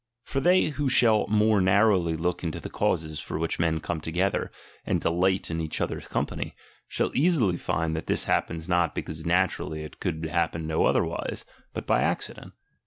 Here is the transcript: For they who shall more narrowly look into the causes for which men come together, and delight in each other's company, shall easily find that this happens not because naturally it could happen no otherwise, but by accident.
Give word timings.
For 0.23 0.39
they 0.39 0.69
who 0.69 0.89
shall 0.89 1.27
more 1.27 1.61
narrowly 1.61 2.17
look 2.17 2.43
into 2.43 2.59
the 2.59 2.71
causes 2.71 3.19
for 3.19 3.37
which 3.37 3.59
men 3.59 3.79
come 3.79 4.01
together, 4.01 4.51
and 4.83 4.99
delight 4.99 5.51
in 5.51 5.61
each 5.61 5.79
other's 5.79 6.07
company, 6.07 6.55
shall 6.87 7.11
easily 7.13 7.55
find 7.55 7.95
that 7.95 8.07
this 8.07 8.23
happens 8.23 8.67
not 8.67 8.95
because 8.95 9.27
naturally 9.27 9.83
it 9.83 9.99
could 9.99 10.25
happen 10.25 10.65
no 10.65 10.85
otherwise, 10.85 11.45
but 11.71 11.85
by 11.85 12.01
accident. 12.01 12.53